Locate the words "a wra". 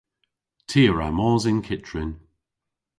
0.89-1.07